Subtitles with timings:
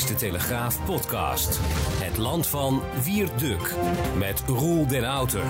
[0.00, 1.58] is de Telegraaf podcast.
[2.02, 3.74] Het land van Wierduk
[4.18, 5.42] met Roel den Outer.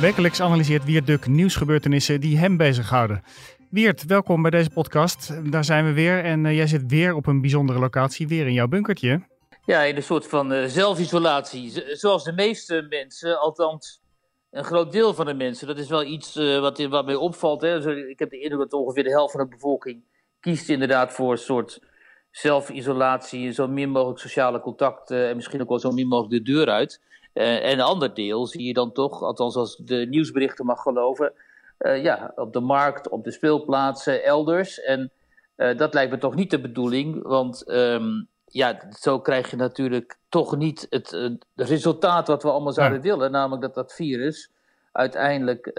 [0.00, 3.22] Wekelijks analyseert Wierduk nieuwsgebeurtenissen die hem bezighouden.
[3.70, 5.50] Wiert, welkom bij deze podcast.
[5.50, 8.52] Daar zijn we weer en uh, jij zit weer op een bijzondere locatie, weer in
[8.52, 9.26] jouw bunkertje.
[9.64, 11.96] Ja, in een soort van uh, zelfisolatie.
[11.96, 14.02] Zoals de meeste mensen, althans
[14.50, 15.66] een groot deel van de mensen.
[15.66, 17.60] Dat is wel iets uh, wat, wat mij opvalt.
[17.60, 17.96] Hè.
[18.08, 20.10] Ik heb de indruk dat ongeveer de helft van de bevolking
[20.42, 21.80] kiest inderdaad voor een soort
[22.30, 26.68] zelfisolatie, zo min mogelijk sociale contacten en misschien ook wel zo min mogelijk de deur
[26.68, 27.00] uit.
[27.34, 31.32] Uh, en een ander deel zie je dan toch, althans als de nieuwsberichten mag geloven,
[31.78, 34.80] uh, ja, op de markt, op de speelplaatsen, elders.
[34.80, 35.10] En
[35.56, 40.18] uh, dat lijkt me toch niet de bedoeling, want um, ja, zo krijg je natuurlijk
[40.28, 43.04] toch niet het, het resultaat wat we allemaal zouden ja.
[43.04, 44.50] willen, namelijk dat dat virus
[44.92, 45.70] uiteindelijk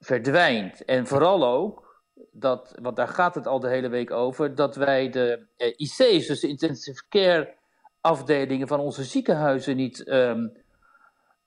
[0.00, 0.84] verdwijnt.
[0.84, 1.85] En vooral ook
[2.32, 6.26] dat, want daar gaat het al de hele week over, dat wij de eh, IC's,
[6.26, 7.54] dus de intensive care
[8.00, 10.52] afdelingen van onze ziekenhuizen, niet um,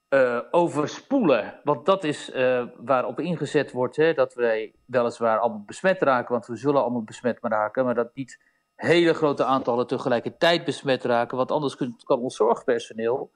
[0.08, 1.60] uh, overspoelen.
[1.64, 6.46] Want dat is uh, waarop ingezet wordt, hè, dat wij weliswaar allemaal besmet raken, want
[6.46, 8.40] we zullen allemaal besmet raken, maar dat niet
[8.74, 13.30] hele grote aantallen tegelijkertijd besmet raken, want anders kan, ons zorgpersoneel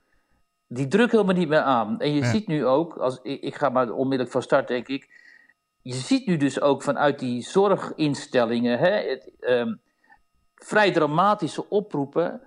[0.67, 2.01] die druk helemaal niet meer aan.
[2.01, 2.31] En je ja.
[2.31, 5.24] ziet nu ook, als, ik, ik ga maar onmiddellijk van start denk ik,
[5.85, 9.81] je ziet nu dus ook vanuit die zorginstellingen hè, het, um,
[10.55, 12.41] vrij dramatische oproepen.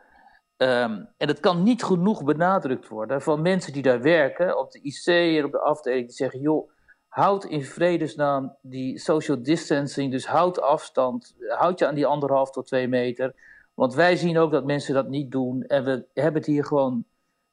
[0.57, 4.79] Um, en dat kan niet genoeg benadrukt worden van mensen die daar werken, op de
[4.81, 6.69] IC en op de afdeling, die zeggen: joh,
[7.07, 12.67] houd in vredesnaam die social distancing, dus houd afstand, houd je aan die anderhalf tot
[12.67, 13.35] twee meter.
[13.73, 17.05] Want wij zien ook dat mensen dat niet doen en we hebben het hier gewoon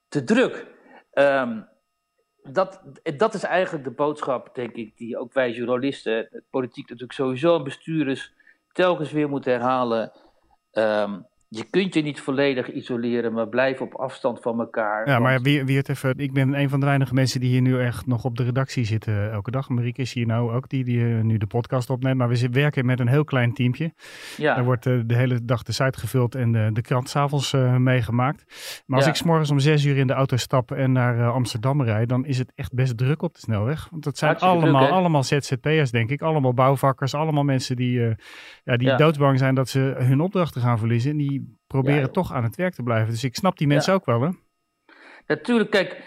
[0.09, 0.67] te druk.
[1.13, 1.73] Um,
[2.49, 2.83] dat,
[3.17, 7.65] dat is eigenlijk de boodschap, denk ik, die ook wij journalisten, politiek natuurlijk sowieso en
[7.65, 8.33] bestuurders
[8.73, 10.13] telkens weer moeten herhalen.
[10.73, 15.09] Um, je kunt je niet volledig isoleren, maar blijf op afstand van elkaar.
[15.09, 17.61] Ja, maar wie, wie het even, ik ben een van de weinige mensen die hier
[17.61, 19.69] nu echt nog op de redactie zitten elke dag.
[19.69, 22.17] Marieke is hier nou ook, die, die nu de podcast opneemt.
[22.17, 23.93] Maar we werken met een heel klein teampje.
[24.37, 24.57] Ja.
[24.57, 27.77] Er wordt uh, de hele dag de site gevuld en de, de krant s'avonds uh,
[27.77, 28.45] meegemaakt.
[28.87, 29.11] Maar als ja.
[29.11, 32.25] ik s'morgens om zes uur in de auto stap en naar uh, Amsterdam rijd, dan
[32.25, 33.89] is het echt best druk op de snelweg.
[33.91, 36.23] Want dat zijn Hartstikke allemaal, druk, allemaal ZZP'ers, denk ik.
[36.23, 38.01] Allemaal bouwvakkers, allemaal mensen die,
[38.65, 38.97] ja, die ja.
[38.97, 41.11] doodsbang zijn dat ze hun opdrachten gaan verliezen.
[41.11, 43.11] En die proberen ja, toch aan het werk te blijven.
[43.11, 43.99] Dus ik snap die mensen ja.
[43.99, 44.31] ook wel, hè?
[45.27, 46.03] Natuurlijk, kijk,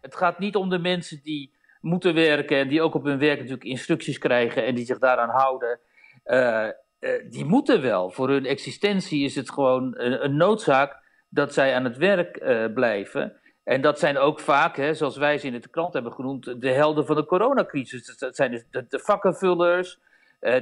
[0.00, 3.38] het gaat niet om de mensen die moeten werken en die ook op hun werk
[3.38, 5.80] natuurlijk instructies krijgen en die zich daaraan houden.
[6.24, 6.68] Uh,
[7.00, 8.10] uh, die moeten wel.
[8.10, 12.64] Voor hun existentie is het gewoon een, een noodzaak dat zij aan het werk uh,
[12.74, 13.40] blijven.
[13.64, 16.70] En dat zijn ook vaak, hè, zoals wij ze in de krant hebben genoemd, de
[16.70, 18.18] helden van de coronacrisis.
[18.18, 19.98] Dat zijn de, de, de vakkenvullers,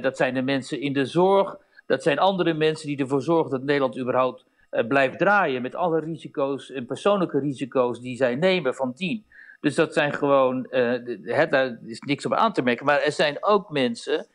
[0.01, 1.57] dat zijn de mensen in de zorg.
[1.85, 5.61] Dat zijn andere mensen die ervoor zorgen dat Nederland überhaupt uh, blijft draaien.
[5.61, 9.25] Met alle risico's en persoonlijke risico's die zij nemen van dien.
[9.61, 12.85] Dus dat zijn gewoon, uh, daar is niks op aan te merken.
[12.85, 14.27] Maar er zijn ook mensen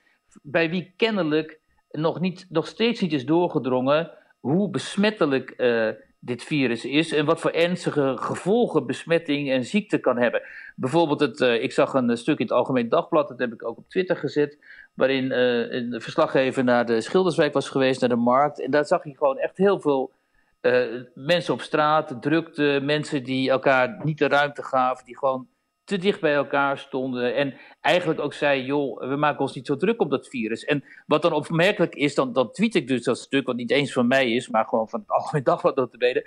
[0.42, 1.58] bij wie kennelijk
[1.90, 5.88] nog, niet, nog steeds niet is doorgedrongen hoe besmettelijk uh,
[6.18, 10.42] dit virus is en wat voor ernstige gevolgen besmetting en ziekte kan hebben.
[10.76, 13.88] Bijvoorbeeld, het, ik zag een stuk in het Algemeen Dagblad, dat heb ik ook op
[13.88, 14.58] Twitter gezet,
[14.94, 18.60] waarin uh, een verslaggever naar de Schilderswijk was geweest, naar de markt.
[18.60, 20.12] En daar zag hij gewoon echt heel veel
[20.60, 25.48] uh, mensen op straat, drukte, mensen die elkaar niet de ruimte gaven, die gewoon
[25.84, 27.34] te dicht bij elkaar stonden.
[27.34, 30.64] En eigenlijk ook zei, joh, we maken ons niet zo druk op dat virus.
[30.64, 33.92] En wat dan opmerkelijk is, dan, dan tweet ik dus dat stuk, wat niet eens
[33.92, 36.26] van mij is, maar gewoon van het Algemeen Dagblad notabene.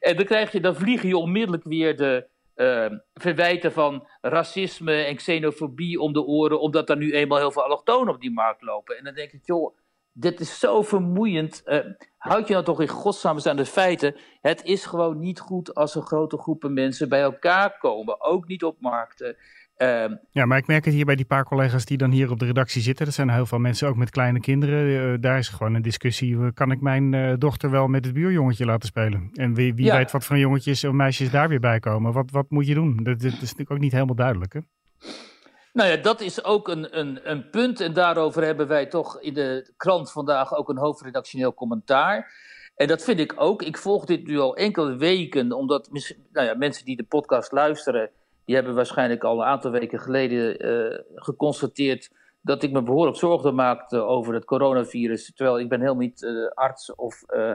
[0.00, 5.16] En dan, krijg je, dan vliegen je onmiddellijk weer de uh, verwijten van racisme en
[5.16, 8.98] xenofobie om de oren, omdat er nu eenmaal heel veel allochtonen op die markt lopen.
[8.98, 9.76] En dan denk ik, joh,
[10.12, 11.62] dit is zo vermoeiend.
[11.64, 11.78] Uh,
[12.16, 14.16] houd je nou toch in godsnaam aan de feiten.
[14.40, 18.20] Het is gewoon niet goed als er grote groepen mensen bij elkaar komen.
[18.20, 19.36] Ook niet op markten.
[19.78, 22.38] Uh, ja, maar ik merk het hier bij die paar collega's die dan hier op
[22.38, 23.06] de redactie zitten.
[23.06, 24.86] Er zijn heel veel mensen ook met kleine kinderen.
[24.86, 26.52] Uh, daar is gewoon een discussie.
[26.52, 29.30] Kan ik mijn uh, dochter wel met het buurjongetje laten spelen?
[29.32, 29.96] En wie, wie ja.
[29.96, 32.12] weet wat voor jongetjes of meisjes daar weer bij komen?
[32.12, 32.96] Wat, wat moet je doen?
[32.96, 34.60] Dat, dat is natuurlijk ook niet helemaal duidelijk, hè?
[35.72, 37.80] Nou ja, dat is ook een, een, een punt.
[37.80, 42.32] En daarover hebben wij toch in de krant vandaag ook een hoofdredactioneel commentaar.
[42.76, 43.62] En dat vind ik ook.
[43.62, 45.88] Ik volg dit nu al enkele weken, omdat
[46.32, 48.10] nou ja, mensen die de podcast luisteren,
[48.46, 52.10] die hebben waarschijnlijk al een aantal weken geleden uh, geconstateerd
[52.40, 55.32] dat ik me behoorlijk zorgen maakte over het coronavirus.
[55.34, 57.52] Terwijl ik ben helemaal niet uh, arts of uh,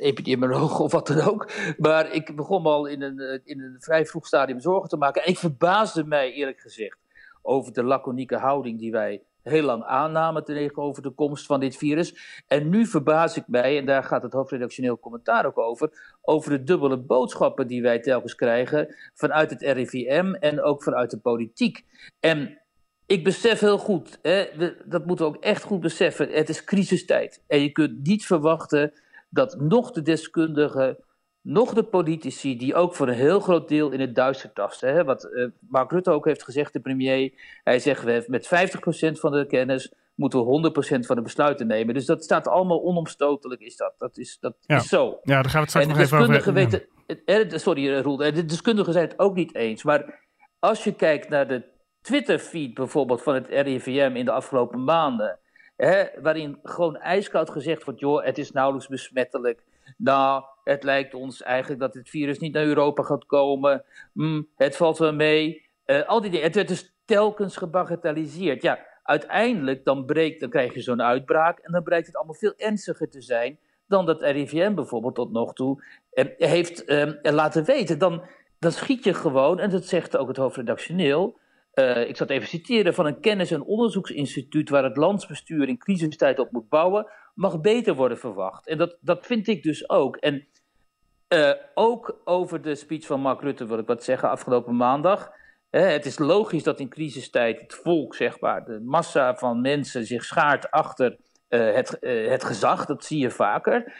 [0.00, 1.50] epidemioloog of wat dan ook.
[1.78, 5.22] Maar ik begon al in een, in een vrij vroeg stadium zorgen te maken.
[5.22, 6.98] En ik verbaasde mij eerlijk gezegd
[7.42, 12.42] over de laconieke houding die wij heel lang aannamen tegenover de komst van dit virus.
[12.46, 16.62] En nu verbaas ik mij, en daar gaat het hoofdredactioneel commentaar ook over, over de
[16.62, 21.84] dubbele boodschappen die wij telkens krijgen vanuit het RIVM en ook vanuit de politiek.
[22.20, 22.58] En
[23.06, 24.44] ik besef heel goed, hè,
[24.84, 27.42] dat moeten we ook echt goed beseffen, het is crisistijd.
[27.46, 28.92] En je kunt niet verwachten
[29.30, 31.03] dat nog de deskundigen
[31.44, 34.94] nog de politici die ook voor een heel groot deel in het duister tasten.
[34.94, 35.04] Hè?
[35.04, 37.32] Wat uh, Mark Rutte ook heeft gezegd, de premier.
[37.64, 38.48] Hij zegt, we met 50%
[39.20, 41.94] van de kennis moeten we 100% van de besluiten nemen.
[41.94, 43.94] Dus dat staat allemaal onomstotelijk, is dat.
[43.98, 45.18] Dat is, dat is zo.
[45.22, 46.52] Ja, daar gaan we het straks nog even over.
[46.52, 46.82] Weten,
[47.26, 47.58] ja.
[47.58, 48.16] Sorry, eh, Roel.
[48.16, 49.82] De deskundigen zijn het ook niet eens.
[49.82, 50.20] Maar
[50.58, 51.62] als je kijkt naar de
[52.00, 55.38] Twitter-feed bijvoorbeeld van het RIVM in de afgelopen maanden...
[55.76, 59.62] Hè, waarin gewoon ijskoud gezegd wordt, joh, het is nauwelijks besmettelijk...
[59.96, 63.84] Nou, het lijkt ons eigenlijk dat het virus niet naar Europa gaat komen.
[64.12, 65.62] Hm, het valt wel mee.
[65.86, 66.46] Uh, al die dingen.
[66.46, 68.62] Het werd dus telkens gebagatelliseerd.
[68.62, 72.54] Ja, uiteindelijk dan, breekt, dan krijg je zo'n uitbraak en dan blijkt het allemaal veel
[72.56, 77.98] ernstiger te zijn dan dat RIVM bijvoorbeeld tot nog toe eh, heeft uh, laten weten.
[77.98, 78.22] Dan,
[78.58, 81.38] dan schiet je gewoon, en dat zegt ook het hoofdredactioneel,
[81.74, 85.78] uh, ik zal het even citeren, van een kennis- en onderzoeksinstituut waar het landsbestuur in
[85.78, 88.66] crisistijd op moet bouwen, mag beter worden verwacht.
[88.66, 90.16] En dat, dat vind ik dus ook.
[90.16, 90.46] En
[91.28, 95.30] uh, ook over de speech van Mark Rutte wil ik wat zeggen afgelopen maandag.
[95.70, 100.24] het is logisch dat in crisistijd het volk, zeg maar, de massa van mensen zich
[100.24, 101.18] schaart achter
[101.48, 102.86] uh, het, uh, het gezag.
[102.86, 103.92] Dat zie je vaker.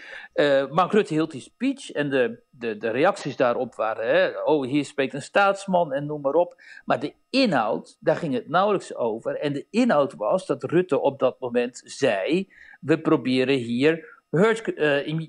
[0.70, 4.84] Mark Rutte hield die speech en de, de, de reacties daarop waren: hè, oh, hier
[4.84, 6.62] spreekt een staatsman en noem maar op.
[6.84, 9.36] Maar de inhoud, daar ging het nauwelijks over.
[9.36, 14.68] En de inhoud was dat Rutte op dat moment zei: we proberen hier herd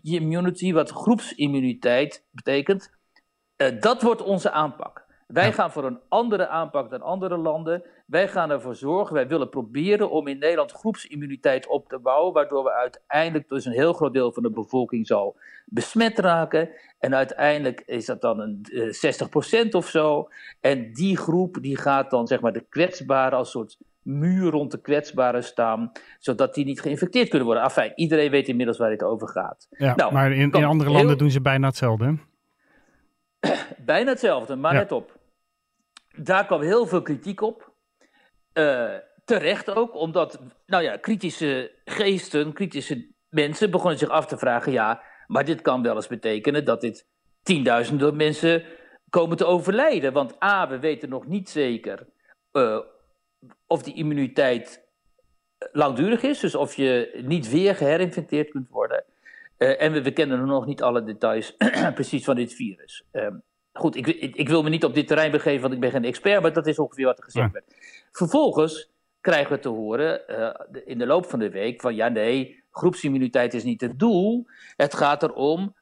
[0.01, 2.93] immunity, wat groepsimmuniteit betekent.
[3.79, 5.05] Dat wordt onze aanpak.
[5.27, 7.83] Wij gaan voor een andere aanpak dan andere landen.
[8.05, 12.63] Wij gaan ervoor zorgen, wij willen proberen om in Nederland groepsimmuniteit op te bouwen, waardoor
[12.63, 16.69] we uiteindelijk dus een heel groot deel van de bevolking zal besmet raken.
[16.99, 20.29] En uiteindelijk is dat dan een uh, 60% of zo.
[20.59, 24.81] En die groep die gaat dan zeg maar de kwetsbaren als soort muur rond de
[24.81, 27.63] kwetsbaren staan, zodat die niet geïnfecteerd kunnen worden.
[27.63, 29.67] Enfin, iedereen weet inmiddels waar dit over gaat.
[29.69, 32.17] Ja, nou, maar in, in andere landen doen ze bijna hetzelfde.
[33.85, 35.17] bijna hetzelfde, maar let op.
[36.15, 37.73] Daar kwam heel veel kritiek op.
[38.57, 38.93] Uh,
[39.25, 45.01] terecht ook, omdat, nou ja, kritische geesten, kritische mensen begonnen zich af te vragen, ja,
[45.27, 47.07] maar dit kan wel eens betekenen dat dit
[47.43, 48.63] tienduizenden mensen
[49.09, 50.13] komen te overlijden.
[50.13, 52.07] Want A, we weten nog niet zeker
[52.51, 52.79] uh,
[53.67, 54.87] of die immuniteit
[55.57, 59.03] eh, langdurig is, dus of je niet weer geherinfecteerd kunt worden.
[59.57, 61.55] En we, we, kennen nog niet alle details
[61.93, 63.03] precies van dit virus.
[63.75, 66.03] Uh, goed, ik, ik, wil me niet op dit terrein begeven, want ik ben geen
[66.03, 67.75] expert, maar dat is ongeveer wat er gezegd werd.
[68.11, 68.89] Vervolgens
[69.21, 73.53] krijgen we te horen uh, in de loop van de week van ja, nee, groepsimmuniteit
[73.53, 74.45] is niet het doel.
[74.75, 75.75] Het gaat erom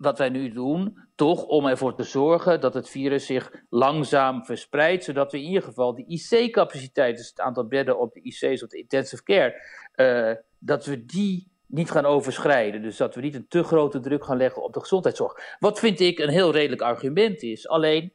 [0.00, 5.04] wat wij nu doen, toch om ervoor te zorgen dat het virus zich langzaam verspreidt,
[5.04, 8.70] zodat we in ieder geval de IC-capaciteit, dus het aantal bedden op de IC's, op
[8.70, 9.62] de intensive care,
[9.96, 12.82] uh, dat we die niet gaan overschrijden.
[12.82, 15.56] Dus dat we niet een te grote druk gaan leggen op de gezondheidszorg.
[15.58, 17.68] Wat vind ik een heel redelijk argument is.
[17.68, 18.12] Alleen,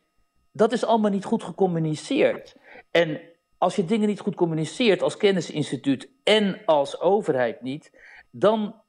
[0.52, 2.56] dat is allemaal niet goed gecommuniceerd.
[2.92, 3.22] En
[3.58, 7.92] als je dingen niet goed communiceert als kennisinstituut en als overheid niet,
[8.32, 8.82] dan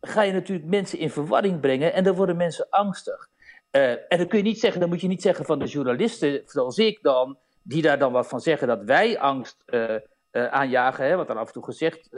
[0.00, 3.28] ga je natuurlijk mensen in verwarring brengen en dan worden mensen angstig.
[3.70, 6.42] Uh, en dan kun je niet zeggen, dan moet je niet zeggen van de journalisten,
[6.44, 9.94] zoals ik dan, die daar dan wat van zeggen dat wij angst uh,
[10.32, 12.08] uh, aanjagen, hè, wat dan af en toe gezegd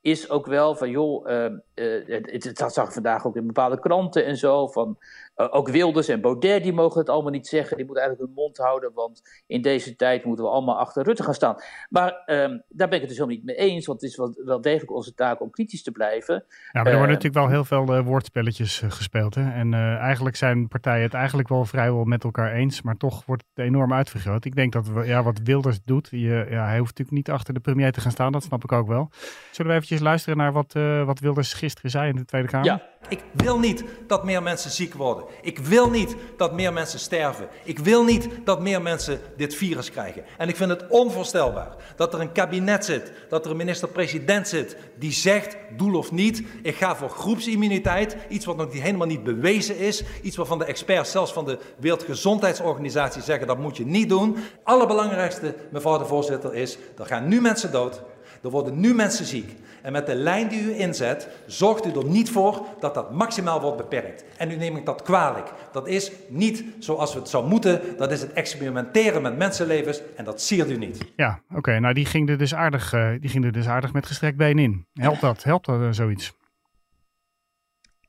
[0.00, 4.24] is ook wel van, joh, uh, uh, het, dat zag vandaag ook in bepaalde kranten
[4.24, 4.98] en zo, van
[5.38, 8.44] uh, ook Wilders en Baudet, die mogen het allemaal niet zeggen, die moeten eigenlijk hun
[8.44, 11.56] mond houden, want in deze tijd moeten we allemaal achter Rutte gaan staan.
[11.88, 14.34] Maar ehm, daar ben ik het dus helemaal niet mee eens, want het is wel,
[14.44, 16.34] wel degelijk onze taak om kritisch te blijven.
[16.34, 19.50] Ja, maar er worden natuurlijk wel heel veel woordspelletjes gespeeld, hè?
[19.50, 23.64] en eigenlijk zijn partijen het eigenlijk wel vrijwel met elkaar eens, maar toch wordt het
[23.64, 24.44] enorm uitvergroot.
[24.44, 27.54] Ik denk dat we, ja, wat Wilders doet, je, ja, hij hoeft natuurlijk niet achter
[27.54, 29.10] de premier te gaan staan, dat snap ik ook wel.
[29.50, 30.72] Zullen we eventjes luisteren naar wat,
[31.04, 32.66] wat Wilders gisteren zei in de Tweede Kamer?
[32.66, 35.24] Ja, ik wil niet dat meer mensen ziek worden.
[35.42, 37.48] Ik wil niet dat meer mensen sterven.
[37.64, 40.24] Ik wil niet dat meer mensen dit virus krijgen.
[40.38, 44.76] En ik vind het onvoorstelbaar dat er een kabinet zit, dat er een minister-president zit
[44.98, 49.78] die zegt, doel of niet, ik ga voor groepsimmuniteit, iets wat nog helemaal niet bewezen
[49.78, 54.36] is, iets waarvan de experts, zelfs van de Wereldgezondheidsorganisatie zeggen, dat moet je niet doen.
[54.62, 58.02] Allerbelangrijkste, mevrouw de voorzitter, is, er gaan nu mensen dood.
[58.42, 59.56] Er worden nu mensen ziek.
[59.82, 63.60] En met de lijn die u inzet, zorgt u er niet voor dat dat maximaal
[63.60, 64.24] wordt beperkt.
[64.36, 65.52] En u neem ik dat kwalijk.
[65.72, 67.80] Dat is niet zoals we het zou moeten.
[67.96, 70.00] Dat is het experimenteren met mensenlevens.
[70.16, 71.12] En dat siert u niet.
[71.16, 71.78] Ja, oké.
[71.78, 74.58] nou, die ging, er dus aardig, uh, die ging er dus aardig met gestrekt been
[74.58, 74.86] in.
[74.92, 75.42] Helpt dat?
[75.42, 76.32] Helpt dat uh, zoiets?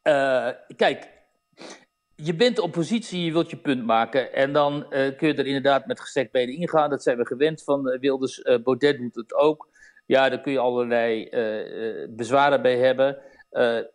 [0.03, 1.07] Uh, kijk,
[2.15, 4.33] je bent oppositie, je wilt je punt maken.
[4.33, 6.89] En dan uh, kun je er inderdaad met gestrekt benen ingaan.
[6.89, 8.39] Dat zijn we gewend van uh, Wilders.
[8.39, 9.67] Uh, Baudet doet het ook.
[10.09, 11.29] Ja, daar kun je allerlei
[12.09, 13.17] bezwaren bij hebben.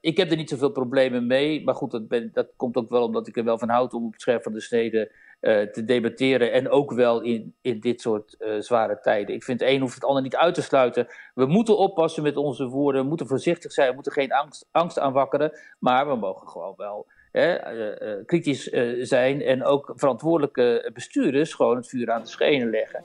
[0.00, 1.64] ik heb er niet zoveel problemen mee.
[1.64, 4.12] Maar goed, dat, dat, komt ook wel omdat ik er wel van houd om op
[4.12, 6.52] het scherp van de snede te debatteren.
[6.52, 9.35] En ook wel in, in dit soort zware tijden.
[9.35, 11.06] Ik vind een hoeft het ander niet uit te sluiten.
[11.35, 13.02] We moeten oppassen met onze woorden.
[13.02, 13.88] We moeten voorzichtig zijn.
[13.88, 15.59] We moeten geen angst, angst aanwakkeren.
[15.78, 21.76] Maar we mogen gewoon wel eh, eh, kritisch eh, zijn en ook verantwoordelijke bestuurders gewoon
[21.76, 23.05] het vuur aan de schenen leggen.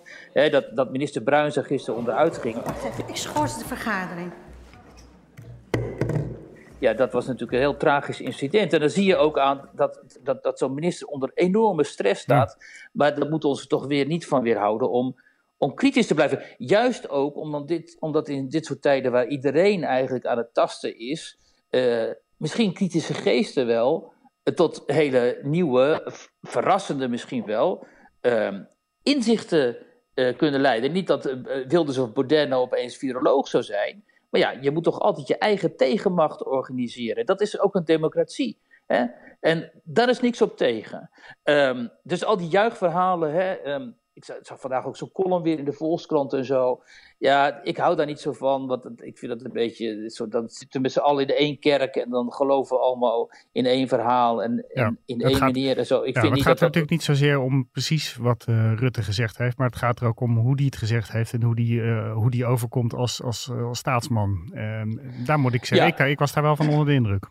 [0.51, 2.55] dat, dat minister Bruins er gisteren onderuit ging.
[3.07, 4.31] Ik schors de vergadering.
[6.79, 8.73] Ja, dat was natuurlijk een heel tragisch incident.
[8.73, 12.57] En dan zie je ook aan dat, dat, dat zo'n minister onder enorme stress staat.
[12.91, 15.15] Maar dat moet ons toch weer niet van weerhouden om,
[15.57, 16.43] om kritisch te blijven.
[16.57, 20.99] Juist ook omdat, dit, omdat in dit soort tijden waar iedereen eigenlijk aan het tasten
[20.99, 21.37] is,
[22.37, 27.87] misschien kritische geesten wel tot hele nieuwe, verrassende misschien wel,
[28.21, 28.59] uh,
[29.03, 29.77] inzichten
[30.15, 30.91] uh, kunnen leiden.
[30.91, 34.99] Niet dat uh, Wilders of Baudet opeens viroloog zou zijn, maar ja, je moet toch
[34.99, 37.25] altijd je eigen tegenmacht organiseren.
[37.25, 38.59] Dat is ook een democratie.
[38.85, 39.05] Hè?
[39.39, 41.09] En daar is niks op tegen.
[41.43, 45.65] Um, dus al die juichverhalen, hè, um, ik zag vandaag ook zo'n column weer in
[45.65, 46.81] de Volkskrant en zo.
[47.17, 50.09] Ja, ik hou daar niet zo van, want ik vind dat een beetje...
[50.09, 53.31] Zo, dan zitten we met z'n allen in één kerk en dan geloven we allemaal
[53.51, 54.65] in één verhaal en,
[55.05, 56.01] in één manier en zo.
[56.01, 59.37] Ik ja, vind het gaat er natuurlijk niet zozeer om precies wat uh, Rutte gezegd
[59.37, 61.81] heeft, maar het gaat er ook om hoe die het gezegd heeft en hoe die,
[61.81, 64.51] uh, hoe die overkomt als, als, als staatsman.
[64.53, 67.29] En daar moet ik zeggen, ik, ik was daar wel van onder de indruk.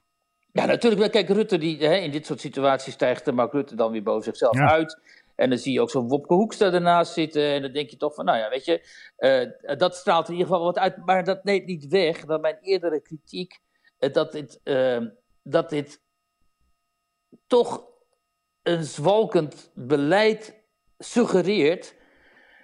[0.53, 1.13] Ja, natuurlijk.
[1.13, 4.25] Kijk, Rutte, die, hè, in dit soort situaties stijgt de Mark Rutte dan weer boven
[4.25, 5.01] zichzelf uit.
[5.39, 7.43] En dan zie je ook zo'n Wopke Hoekstra ernaast zitten.
[7.43, 10.49] En dan denk je toch van, nou ja, weet je, uh, dat straalt in ieder
[10.49, 10.97] geval wat uit.
[10.97, 13.61] Maar dat neemt niet weg dat mijn eerdere kritiek,
[13.99, 15.01] uh, dat, dit, uh,
[15.43, 16.03] dat dit
[17.47, 17.87] toch
[18.63, 20.65] een zwalkend beleid
[20.99, 21.95] suggereert,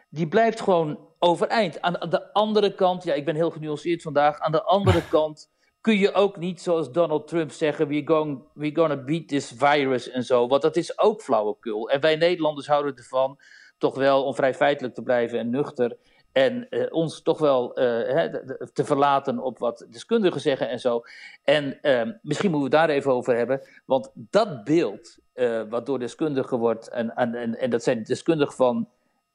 [0.09, 1.81] die blijft gewoon overeind.
[1.81, 5.53] Aan de andere kant, ja, ik ben heel genuanceerd vandaag, aan de andere kant
[5.85, 10.11] kun je ook niet zoals Donald Trump zeggen: we're, going, we're gonna beat this virus
[10.11, 10.49] en zo.
[10.49, 11.91] Want dat is ook flauwekul.
[11.91, 13.39] En wij Nederlanders houden ervan
[13.79, 15.97] toch wel om vrij feitelijk te blijven en nuchter.
[16.33, 18.31] En uh, ons toch wel hè,
[18.73, 21.03] te verlaten op wat deskundigen zeggen en zo.
[21.43, 23.61] En uh, misschien moeten we het daar even over hebben.
[23.85, 28.89] Want dat beeld, eh, wat door deskundigen wordt, en, en, en, dat zijn deskundigen van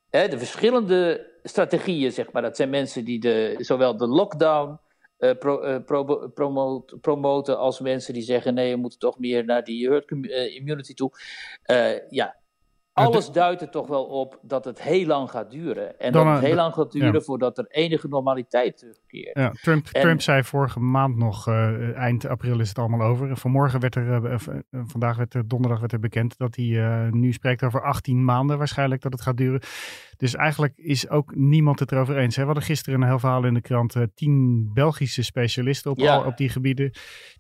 [0.10, 2.42] de verschillende strategieën, zeg maar.
[2.42, 4.80] Dat zijn mensen die de, zowel de lockdown
[5.20, 9.46] uh, pro, uh, pro, promote, promoten als mensen die zeggen: nee, we moeten toch meer
[9.46, 11.12] naar die herd uh, immunity toe.
[12.10, 12.39] ja,
[13.06, 16.00] alles duidt er toch wel op dat het heel lang gaat duren.
[16.00, 19.38] En dat het heel lang gaat duren voordat er enige normaliteit terugkeert.
[19.38, 23.38] Ja, Trump, Trump zei vorige maand nog, uh, eind april is het allemaal over.
[23.38, 24.36] Vanmorgen werd er, uh,
[24.72, 29.02] vandaag werd er, donderdag werd er bekend dat hij nu spreekt over 18 maanden waarschijnlijk
[29.02, 29.62] dat het gaat duren.
[30.18, 32.36] Dus eigenlijk is ook niemand het erover eens.
[32.36, 32.42] Hè?
[32.42, 33.96] We hadden gisteren een heel verhaal in de krant.
[34.14, 36.92] Tien Belgische specialisten op, al, op die gebieden.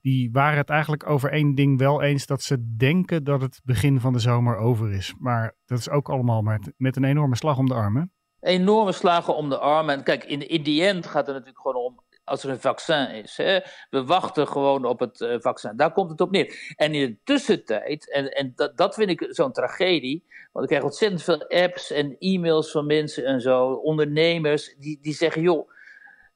[0.01, 2.25] Die waren het eigenlijk over één ding wel eens.
[2.25, 5.13] Dat ze denken dat het begin van de zomer over is.
[5.17, 8.11] Maar dat is ook allemaal met, met een enorme slag om de armen.
[8.41, 9.95] Enorme slagen om de armen.
[9.95, 13.09] En kijk, in, in die end gaat het natuurlijk gewoon om als er een vaccin
[13.09, 13.37] is.
[13.37, 13.59] Hè?
[13.89, 15.77] We wachten gewoon op het uh, vaccin.
[15.77, 16.73] Daar komt het op neer.
[16.75, 20.25] En in de tussentijd, en, en dat, dat vind ik zo'n tragedie.
[20.51, 25.13] Want ik krijg ontzettend veel apps en e-mails van mensen en zo, ondernemers, die, die
[25.13, 25.69] zeggen: joh.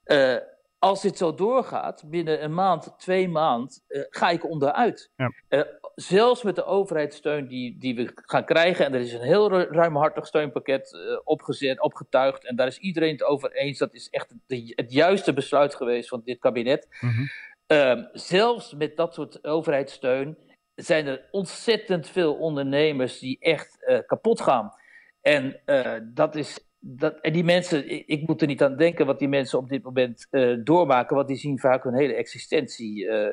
[0.06, 0.38] Uh,
[0.84, 5.12] als dit zo doorgaat, binnen een maand, twee maand, uh, ga ik onderuit.
[5.16, 5.34] Ja.
[5.50, 5.62] Uh,
[5.96, 10.28] zelfs met de overheidssteun die, die we gaan krijgen, en er is een heel ruimhartig
[10.28, 13.78] steunpakket uh, opgezet, opgetuigd, en daar is iedereen het over eens.
[13.78, 16.88] Dat is echt de, het juiste besluit geweest van dit kabinet.
[17.00, 18.10] Mm -hmm.
[18.14, 20.38] zelfs met dat soort overheidssteun
[20.76, 24.74] zijn er ontzettend veel ondernemers die echt kapot gaan.
[25.22, 25.62] En
[26.14, 29.60] dat is dat, en die mensen, ik, moet er niet aan denken wat die mensen
[29.60, 33.28] op dit moment uh, doormaken, want die zien vaak hun hele existentie uh,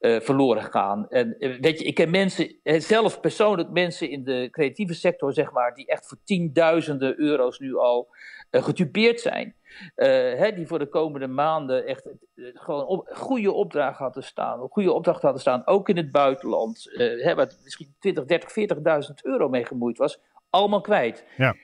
[0.00, 1.08] uh, verloren gaan.
[1.08, 5.74] En weet je, ik ken mensen, zelf persoonlijk mensen in de creatieve sector, zeg maar,
[5.74, 8.08] die echt voor tienduizenden euro's nu al
[8.50, 9.54] getupeerd zijn.
[9.94, 15.22] Hè, die voor de komende maanden echt gewoon op, goede opdrachten hadden staan, goede opdrachten
[15.22, 18.50] hadden staan, ook in het buitenland, hè, waar misschien 20, 30,
[19.08, 21.24] 40.000 euro mee gemoeid was, allemaal kwijt.
[21.36, 21.54] Ja.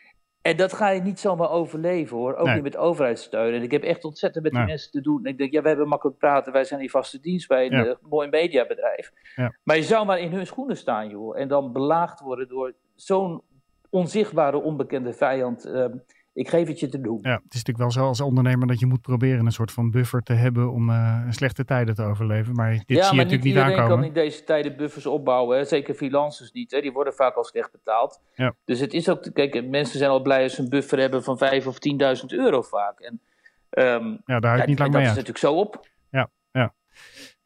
[0.43, 2.37] En dat ga je niet zomaar overleven hoor.
[2.37, 3.55] Ook niet met overheidssteun.
[3.55, 5.25] En ik heb echt ontzettend met die mensen te doen.
[5.25, 6.53] En ik denk, ja, we hebben makkelijk praten.
[6.53, 9.13] Wij zijn in vaste dienst bij een mooi mediabedrijf.
[9.37, 9.55] Ja.
[9.63, 11.39] Maar je zou maar in hun schoenen staan, joh.
[11.39, 13.43] En dan belaagd worden door zo'n
[13.91, 15.65] onzichtbare, onbekende vijand.
[15.65, 15.97] Ehm,
[16.39, 17.19] ik geef het je te doen.
[17.23, 19.91] Ja, het is natuurlijk wel zo als ondernemer dat je moet proberen een soort van
[19.91, 22.55] buffer te hebben om uh, slechte tijden te overleven.
[22.55, 23.75] Maar dit ja, zie je natuurlijk niet aankomen.
[23.75, 25.57] Ja, maar kan in deze tijden buffers opbouwen.
[25.57, 25.65] Hè?
[25.65, 26.71] Zeker freelancers niet.
[26.71, 26.81] Hè?
[26.81, 28.21] Die worden vaak al slecht betaald.
[28.35, 28.55] Ja.
[28.65, 31.39] Dus het is ook, kijk, mensen zijn al blij als ze een buffer hebben van
[31.39, 31.79] 5 of
[32.21, 33.01] 10.000 euro vaak.
[33.01, 33.21] En,
[33.71, 35.87] um, ja, daar houdt niet lang mee Dat is natuurlijk zo op.
[36.11, 36.75] Ja, ja.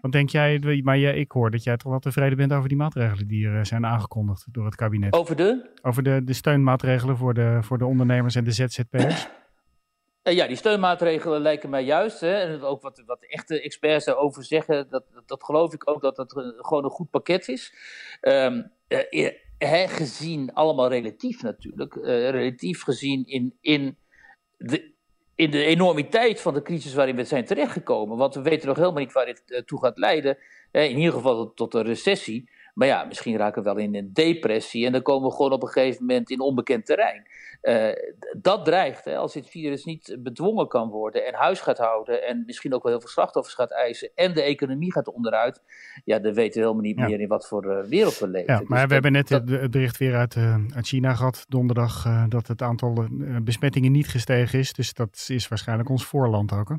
[0.03, 2.79] Wat denk jij, maar jij, ik hoor dat jij toch wel tevreden bent over die
[2.79, 5.13] maatregelen die er eh, zijn aangekondigd door het kabinet.
[5.13, 5.71] Over de?
[5.83, 9.29] Over de, de steunmaatregelen voor de, voor de ondernemers en de ZZP'ers.
[10.23, 12.21] Eh, ja, die steunmaatregelen lijken mij juist.
[12.21, 16.17] Hè, en ook wat, wat echte experts daarover zeggen, dat, dat, geloof ik ook dat
[16.17, 17.75] het gewoon een goed pakket is.
[18.21, 18.71] Um,
[19.89, 21.95] gezien, allemaal relatief natuurlijk,
[22.31, 23.97] relatief gezien in, in
[24.57, 24.92] de,
[25.35, 28.17] in de enormiteit van de crisis waarin we zijn terechtgekomen.
[28.17, 30.39] Want we weten nog helemaal niet waar dit uh, toe gaat leiden.
[30.71, 32.51] in ieder geval tot een recessie.
[32.73, 35.63] Maar ja, misschien raken we wel in een depressie en dan komen we gewoon op
[35.63, 37.27] een gegeven moment in onbekend terrein.
[37.63, 37.89] Uh,
[38.41, 42.43] dat dreigt, hè, als dit virus niet bedwongen kan worden en huis gaat houden en
[42.47, 45.63] misschien ook wel heel veel slachtoffers gaat eisen en de economie gaat onderuit,
[46.05, 48.55] ja, dan weten we helemaal niet meer in wat voor uh, wereld we leven.
[48.55, 52.07] Ja, maar dus we hebben net het bericht weer uit, uh, uit China gehad, donderdag,
[52.29, 53.07] dat het aantal
[53.43, 54.73] besmettingen niet gestegen is.
[54.73, 56.69] Dus dat is waarschijnlijk ons voorland ook.
[56.69, 56.75] Hè?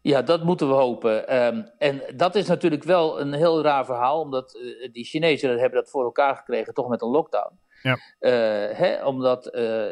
[0.00, 1.36] Ja, dat moeten we hopen.
[1.36, 5.80] Um, en dat is natuurlijk wel een heel raar verhaal, omdat uh, die Chinezen hebben
[5.80, 7.58] dat voor elkaar gekregen, toch met een lockdown.
[7.82, 7.98] Ja.
[8.20, 9.90] Uh, hè, omdat, uh,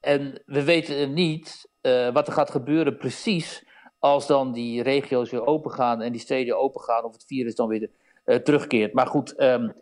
[0.00, 1.68] en we weten niet
[2.12, 3.64] wat er gaat gebeuren precies
[3.98, 7.54] als dan die regio's weer open gaan en die steden open gaan, of het virus
[7.54, 7.90] dan weer
[8.38, 8.92] terugkeert.
[8.92, 9.74] Maar goed, um, eh,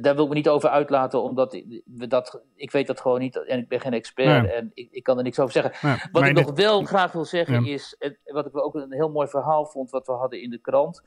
[0.00, 3.46] daar wil ik me niet over uitlaten, omdat we dat, ik weet dat gewoon niet
[3.46, 5.98] en ik ben geen expert en ik, ik, kan er niks over zeggen.
[6.12, 9.66] wat ik nog wel graag wil zeggen is, wat ik ook een heel mooi verhaal
[9.66, 11.02] vond, wat we hadden in de krant,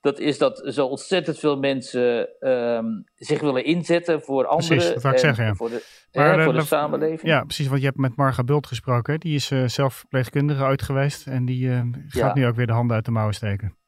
[0.00, 4.76] dat is dat zo ontzettend veel mensen um, zich willen inzetten voor anderen.
[4.76, 5.54] Precies, dat ik zeggen, ja.
[5.54, 7.22] Voor de, maar, hè, voor de, samenleving.
[7.22, 9.20] Ja, precies, want je hebt met Marga Bult gesproken.
[9.20, 12.72] Die is uh, zelf verpleegkundige uit geweest en die uh, gaat nu ook weer de
[12.72, 13.78] handen uit de mouwen steken.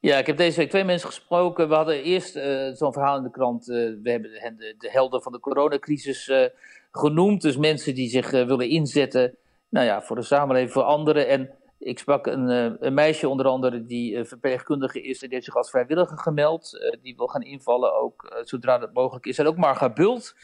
[0.00, 1.68] Ja, ik heb deze week twee mensen gesproken.
[1.68, 3.68] We hadden eerst uh, zo'n verhaal in de krant.
[3.68, 6.44] Uh, we hebben de, de, helden van de coronacrisis uh,
[6.90, 7.42] genoemd.
[7.42, 9.36] Dus mensen die zich willen inzetten
[9.68, 11.28] nou ja, voor de samenleving, voor anderen.
[11.28, 12.48] En ik sprak een,
[12.86, 15.14] een meisje onder andere die verpleegkundige is.
[15.14, 16.96] En die heeft zich als vrijwilliger gemeld.
[17.02, 19.38] die wil gaan invallen ook zodra dat mogelijk is.
[19.38, 20.34] En ook Marga Bult,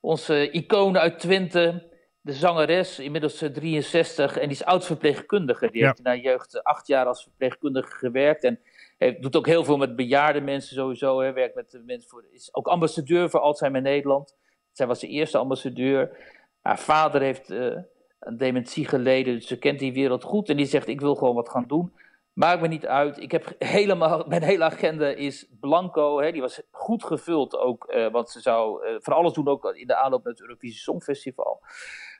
[0.00, 1.91] onze icoon uit Twente
[2.24, 5.70] de zangeres, inmiddels 63, en die is oud-verpleegkundige.
[5.70, 8.44] Die heeft in haar jeugd acht jaar als verpleegkundige gewerkt.
[8.44, 8.60] En
[8.98, 11.20] heeft, doet ook heel veel met bejaarde mensen sowieso.
[11.20, 14.36] Hè, werkt met mensen voor, is ook ambassadeur voor Alzheimer Nederland.
[14.72, 16.16] Zij was de eerste ambassadeur.
[16.60, 17.76] Haar vader heeft uh,
[18.20, 20.48] een dementie geleden, dus ze kent die wereld goed.
[20.48, 21.92] En die zegt, ik wil gewoon wat gaan doen.
[22.32, 23.18] Maakt me niet uit.
[23.20, 26.20] Ik heb helemaal, mijn hele agenda is blanco.
[26.20, 29.74] Hè, die was goed gevuld ook, uh, want ze zou uh, van alles doen ook
[29.74, 31.60] in de aanloop naar het Eurovisie Songfestival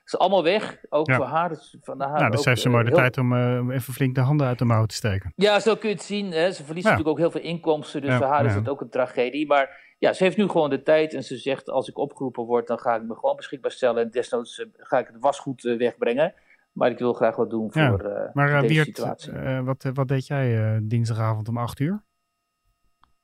[0.05, 1.49] is allemaal weg, ook voor haar.
[1.49, 4.21] Dus van haar nou, dus heeft ze maar de tijd om uh, even flink de
[4.21, 5.33] handen uit de mouw te steken.
[5.35, 6.31] Ja, zo kun je het zien.
[6.31, 6.51] Hè.
[6.51, 9.47] Ze verliest natuurlijk ook heel veel inkomsten, dus voor haar is het ook een tragedie.
[9.47, 12.67] Maar ja, ze heeft nu gewoon de tijd en ze zegt, als ik opgeroepen word,
[12.67, 14.03] dan ga ik me gewoon beschikbaar stellen.
[14.03, 16.33] En desnoods uh, ga ik het wasgoed uh, wegbrengen.
[16.71, 19.33] Maar ik wil graag wat doen voor maar, deze Wiert, situatie.
[19.63, 22.03] wat, wat deed jij dinsdagavond om 8 uur?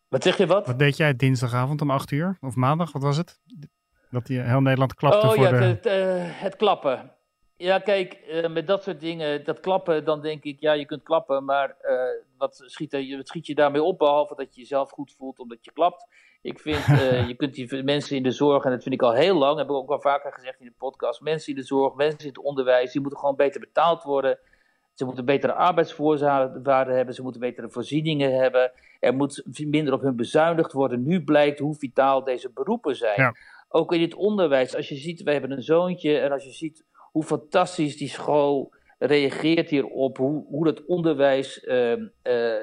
[0.07, 0.67] Wat zeg je wat?
[0.67, 2.37] Wat deed jij dinsdagavond om 8 uur?
[2.41, 3.39] Of maandag, wat was het?
[4.09, 5.65] Dat die heel Nederland klapte oh, voor ja, de...
[5.65, 5.93] het, uh,
[6.41, 7.11] het klappen.
[7.57, 11.03] Ja, kijk, uh, met dat soort dingen, dat klappen, dan denk ik, ja, je kunt
[11.03, 11.99] klappen, maar uh,
[12.37, 15.65] wat, schiet er, wat schiet je daarmee op, behalve dat je jezelf goed voelt omdat
[15.65, 16.07] je klapt.
[16.41, 16.85] Ik vind,
[17.29, 19.69] je kunt die mensen in de zorg, en dat vind ik al heel lang, heb
[19.69, 22.37] ik ook al vaker gezegd in de podcast, mensen in de zorg, mensen in het
[22.37, 24.39] onderwijs, die moeten gewoon beter betaald worden.
[24.93, 28.71] Ze moeten betere arbeidsvoorwaarden hebben, ze moeten betere voorzieningen hebben.
[28.99, 31.03] Er moet minder op hun bezuinigd worden.
[31.03, 33.21] Nu blijkt hoe vitaal deze beroepen zijn.
[33.21, 33.33] Ja.
[33.71, 36.85] Ook in het onderwijs, als je ziet, we hebben een zoontje en als je ziet
[37.11, 42.55] hoe fantastisch die school reageert hierop, hoe, hoe dat onderwijs uh, uh,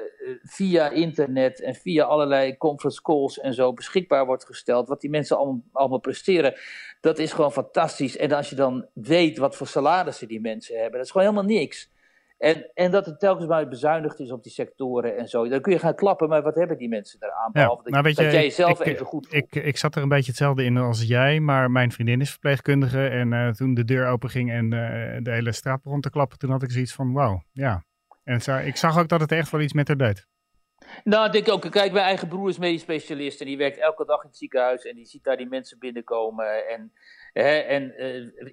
[0.43, 5.37] via internet en via allerlei conference calls en zo beschikbaar wordt gesteld, wat die mensen
[5.37, 6.53] allemaal, allemaal presteren,
[7.01, 8.17] dat is gewoon fantastisch.
[8.17, 11.55] En als je dan weet wat voor salarissen die mensen hebben, dat is gewoon helemaal
[11.57, 11.89] niks.
[12.37, 15.47] En, en dat het telkens maar bezuinigd is op die sectoren en zo.
[15.47, 17.51] Dan kun je gaan klappen, maar wat hebben die mensen daaraan?
[17.51, 20.63] Behalve ja, dat, dat jij zelf even goed ik, ik, zat er een beetje hetzelfde
[20.63, 23.07] in als jij, maar mijn vriendin is verpleegkundige.
[23.07, 26.37] En uh, toen de deur open ging en uh, de hele straat begon te klappen,
[26.37, 27.85] toen had ik zoiets van, wauw, ja.
[28.23, 30.27] En ik zag ook dat het echt wel iets met haar deed.
[31.03, 34.05] Nou, ik denk ook, kijk, mijn eigen broer is medisch specialist en die werkt elke
[34.05, 36.67] dag in het ziekenhuis en die ziet daar die mensen binnenkomen.
[36.67, 36.91] En
[37.67, 37.93] en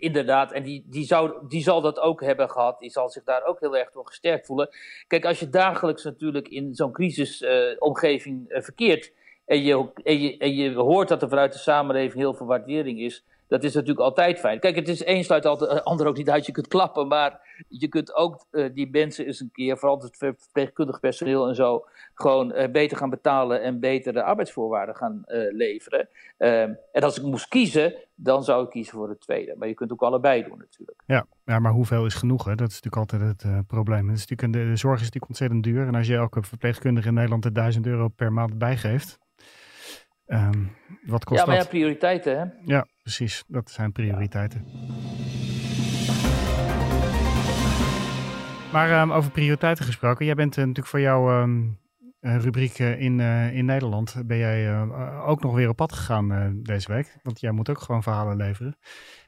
[0.01, 2.79] inderdaad, en die, die, zou, die zal dat ook hebben gehad.
[2.79, 4.69] Die zal zich daar ook heel erg door gesterkt voelen.
[5.07, 9.13] Kijk, als je dagelijks natuurlijk in zo'n crisisomgeving verkeert.
[9.47, 13.01] En je, en, je, en je hoort dat er vanuit de samenleving heel veel waardering
[13.01, 14.61] is dat is natuurlijk altijd fijn.
[14.61, 16.47] Kijk, het is één sluit altijd de ander ook niet uit.
[16.47, 20.17] Je kunt klappen, maar je kunt ook uh, die mensen eens een keer, vooral het
[20.17, 26.09] verpleegkundig personeel en zo, gewoon uh, beter gaan betalen en betere arbeidsvoorwaarden gaan leveren.
[26.39, 29.55] Ehm, en als ik moest kiezen, dan zou ik kiezen voor het tweede.
[29.59, 31.03] Maar je kunt ook allebei doen natuurlijk.
[31.07, 32.45] Ja, ja maar hoeveel is genoeg?
[32.45, 32.55] Hè?
[32.55, 34.09] Dat is natuurlijk altijd het probleem.
[34.09, 35.87] Het is natuurlijk, de zorg is natuurlijk ontzettend duur.
[35.87, 39.19] En als je elke verpleegkundige in Nederland de 1000 euro per maand bijgeeft,
[40.27, 41.65] Um, wat kost ja, maar dat?
[41.65, 42.45] ja, prioriteiten hè?
[42.75, 43.45] Ja, precies.
[43.47, 44.65] Dat zijn prioriteiten.
[48.73, 50.27] Maar um, over prioriteiten gesproken.
[50.27, 51.79] Jij bent uh, natuurlijk voor jouw um,
[52.21, 54.23] rubriek uh, in, uh, in Nederland...
[54.27, 54.81] ben jij
[55.21, 57.17] ook nog weer op pad gegaan deze week.
[57.23, 58.77] Want jij moet ook gewoon verhalen leveren.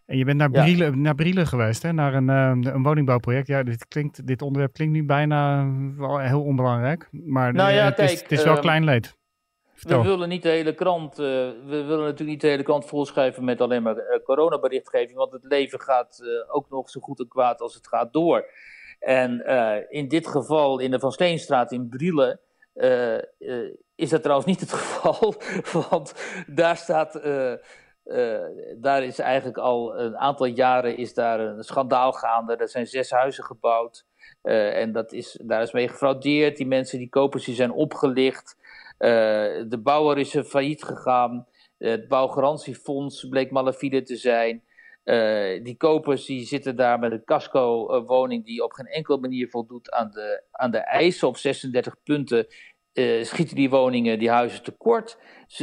[0.07, 0.63] En je bent naar, ja.
[0.63, 1.93] Brielen, naar Brielen geweest, hè?
[1.93, 3.47] naar een, een woningbouwproject.
[3.47, 7.09] Ja, dit, klinkt, dit onderwerp klinkt nu bijna wel heel onbelangrijk.
[7.11, 9.17] Maar nou ja, het, kijk, is, het is wel klein leed.
[9.83, 11.27] We willen niet de hele krant, uh,
[11.67, 15.45] we willen natuurlijk niet de hele krant volschrijven met alleen maar uh, coronaberichtgeving, want het
[15.45, 18.45] leven gaat uh, ook nog zo goed en kwaad als het gaat door.
[18.99, 19.47] En
[19.89, 22.41] in dit geval, in de Van Steenstraat in Brielen,
[23.95, 25.35] is dat trouwens niet het geval,
[25.91, 26.15] want
[26.47, 27.21] daar staat,
[28.77, 32.57] daar is eigenlijk al een aantal jaren is daar een schandaal gaande.
[32.57, 34.05] Er zijn zes huizen gebouwd
[34.43, 36.57] en dat is, daar is mee gefraudeerd.
[36.57, 38.57] Die mensen, die kopers, die zijn opgelicht.
[38.99, 39.09] Uh,
[39.69, 41.47] de bouwer is failliet gegaan.
[41.79, 44.63] Het bouwgarantiefonds bleek malafide te zijn.
[45.05, 49.91] Uh, die kopers die zitten daar met een casco-woning die op geen enkele manier voldoet
[49.91, 51.29] aan de, aan de eisen.
[51.29, 52.47] Op 36 punten
[53.23, 55.19] schieten die woningen, die huizen tekort.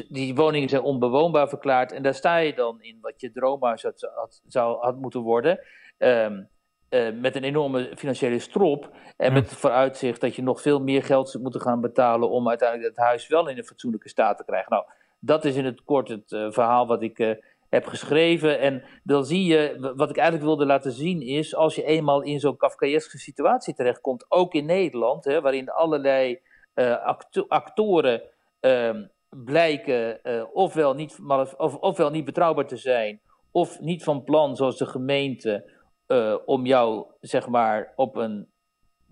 [0.10, 1.92] Die woningen zijn onbewoonbaar verklaard.
[1.92, 5.60] En daar sta je dan in wat je droomhuis had, had, zou, had moeten worden.
[5.98, 6.50] Um,
[6.94, 8.90] uh, met een enorme financiële strop.
[9.18, 9.34] En ja.
[9.34, 12.90] met het vooruitzicht dat je nog veel meer geld zult moeten gaan betalen om uiteindelijk
[12.90, 14.72] het huis wel in een fatsoenlijke staat te krijgen.
[14.72, 14.86] Nou,
[15.20, 17.36] dat is in het kort het uh, verhaal wat ik uh,
[17.70, 18.60] heb geschreven.
[18.60, 22.40] En dan zie je, wat ik eigenlijk wilde laten zien is, als je eenmaal in
[22.40, 26.40] zo'n Kafkaeske situatie terechtkomt, ook in Nederland, hè, waarin allerlei
[27.04, 28.22] acto actoren
[28.60, 30.20] ehm, blijken
[30.54, 31.20] ofwel, niet,
[31.58, 35.73] of, ofwel niet betrouwbaar te zijn, of niet van plan, zoals de gemeente
[36.14, 38.48] uh, om jou, zeg maar, op een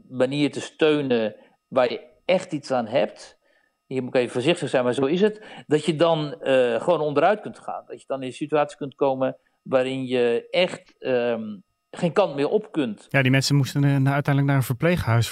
[0.10, 1.36] manier te steunen
[1.68, 3.40] waar je echt iets aan hebt.
[3.86, 5.64] Hier moet ik even voorzichtig zijn, maar zo is het.
[5.68, 7.84] Dat je dan uh, gewoon onderuit kunt gaan.
[7.88, 12.50] Dat je dan in een situatie kunt komen waarin je echt um, geen kant meer
[12.50, 13.06] op kunt.
[13.10, 15.30] Ja, die mensen moesten uh, uiteindelijk naar een verpleeghuis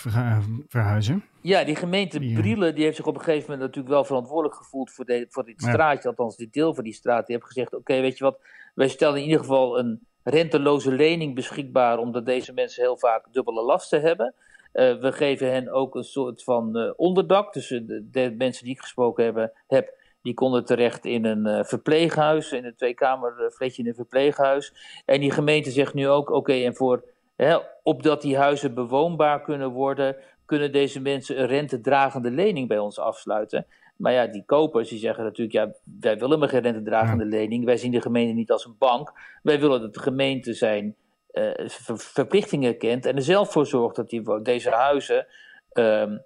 [0.68, 1.24] verhuizen.
[1.42, 4.56] Ja, die gemeente die, Brielen die heeft zich op een gegeven moment natuurlijk wel verantwoordelijk
[4.56, 6.04] gevoeld voor, de, voor dit straatje.
[6.04, 6.10] Ja.
[6.10, 7.26] Althans, dit deel van die straat.
[7.26, 8.40] Die heeft gezegd, oké, okay, weet je wat,
[8.74, 13.62] wij stellen in ieder geval een renteloze lening beschikbaar, omdat deze mensen heel vaak dubbele
[13.62, 14.34] lasten hebben.
[14.74, 17.54] Uh, we geven hen ook een soort van uh, onderdak.
[17.54, 22.52] Dus de, de, mensen die ik gesproken hebben, heb, die konden terecht in een verpleeghuis,
[22.52, 24.74] in een tweekamerfletje in een verpleeghuis.
[25.06, 27.04] En die gemeente zegt nu ook, oké, en voor,
[27.36, 33.00] hè, opdat die huizen bewoonbaar kunnen worden, kunnen deze mensen een rentedragende lening bij ons
[33.00, 33.66] afsluiten.
[34.00, 37.30] Maar ja, die kopers die zeggen natuurlijk, ja, wij willen maar geen rentedragende ja.
[37.30, 37.66] lening.
[37.66, 39.14] Wij zien de gemeente niet als een bank.
[39.44, 40.96] Wij willen dat de gemeente zijn
[41.32, 45.28] uh, ver verplichtingen kent en er zelf voor zorgt dat die, deze huizen
[45.74, 46.24] um,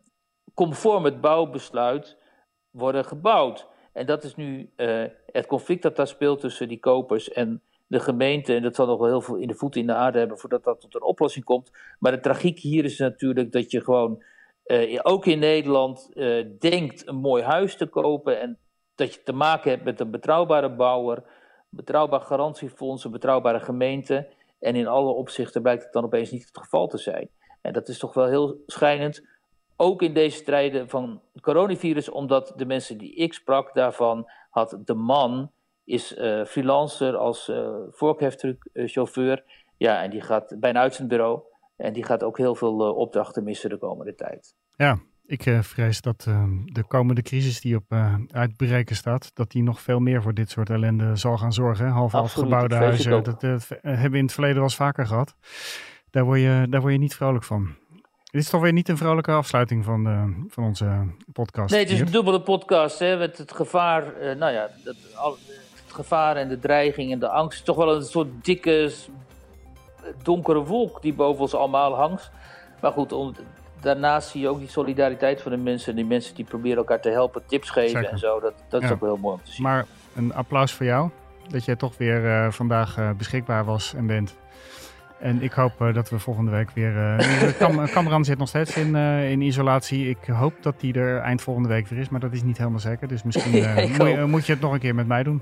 [0.54, 2.18] conform het bouwbesluit
[2.72, 3.68] worden gebouwd.
[3.94, 8.00] En dat is nu uh, het conflict dat daar speelt tussen die kopers en de
[8.00, 8.56] gemeente.
[8.56, 10.64] En dat zal nog wel heel veel in de voeten in de aarde hebben voordat
[10.64, 11.72] dat tot een oplossing komt.
[12.00, 14.24] Maar de tragiek hier is natuurlijk dat je gewoon
[14.66, 18.58] uh, ook in Nederland uh, denkt een mooi huis te kopen en
[18.96, 21.24] dat je te maken hebt met een betrouwbare bouwer,
[21.70, 24.28] betrouwbaar garantiefonds, een betrouwbare gemeente.
[24.60, 27.30] En in alle opzichten blijkt het dan opeens niet het geval te zijn.
[27.62, 29.24] En dat is toch wel heel schijnend,
[29.76, 34.78] ook in deze tijden van het coronavirus, omdat de mensen die ik sprak daarvan had
[34.86, 35.52] de man
[35.86, 39.44] is uh, freelancer als uh, vorkheftruckchauffeur.
[39.78, 41.42] Ja, en die gaat bij een uitzendbureau.
[41.84, 44.56] En die gaat ook heel veel uh, opdrachten missen de komende tijd.
[44.76, 49.52] Ja, ik uh, vrees dat uh, de komende crisis die op uh, uitbreken staat, dat
[49.52, 51.88] die nog veel meer voor dit soort ellende zal gaan zorgen.
[51.88, 55.36] Half afgebouwde huizen, dat hebben we in het verleden wel eens vaker gehad.
[56.10, 57.76] Daar word je, daar word je niet vrolijk van.
[58.24, 60.04] Dit is toch weer niet een vrolijke afsluiting van,
[60.48, 61.72] van onze podcast.
[61.72, 64.98] Nee, het is een dubbele podcast hè, met het gevaar, nou ja, het,
[65.84, 67.66] het gevaar en de dreiging en de angst.
[67.66, 68.92] Toch wel een soort dikke
[70.24, 72.32] donkere wolk die boven ons allemaal hangt.
[72.82, 73.34] Maar goed, om,
[73.82, 75.96] daarnaast zie je ook die solidariteit van de mensen.
[75.96, 78.10] Die mensen die proberen elkaar te helpen, tips geven Zeker.
[78.10, 78.40] en zo.
[78.40, 78.88] Dat, dat ja.
[78.88, 79.64] is ook wel heel mooi om te zien.
[79.64, 79.86] Maar
[80.16, 81.10] een applaus voor jou.
[81.48, 84.36] dat jij toch weer vandaag beschikbaar was en bent.
[85.20, 86.96] En ik hoop dat we volgende week weer.
[86.96, 90.10] Uh, Cameron zit nog steeds in, in isolatie.
[90.10, 92.80] Ik hoop dat die er eind volgende week weer is, maar dat is niet helemaal
[92.80, 93.08] zeker.
[93.08, 93.52] Dus misschien
[93.98, 95.42] moet, moet, je het nog een keer met mij doen.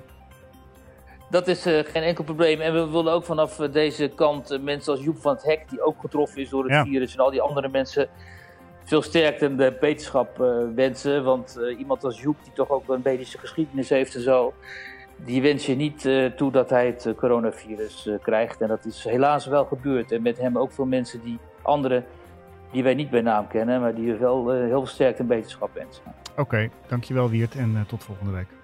[1.31, 2.59] Dat is geen enkel probleem.
[2.59, 5.99] En we willen ook vanaf deze kant mensen als Joep van het Hek, die ook
[5.99, 8.09] getroffen is door het virus, en al die andere mensen
[8.83, 10.37] veel sterkte en de wetenschap
[10.75, 11.23] wensen.
[11.23, 14.53] Want iemand als Joep, die toch ook een medische geschiedenis heeft en zo
[15.25, 16.01] die wens je niet
[16.35, 18.61] toe dat hij het eh, coronavirus krijgt.
[18.61, 20.11] En dat is helaas wel gebeurd.
[20.11, 22.05] En met hem ook veel mensen die anderen
[22.71, 26.03] die wij niet bij naam kennen, maar die wel heel sterk een beterschap wensen.
[26.31, 28.60] Oké, okay, dankjewel Wiert en tot volgende week.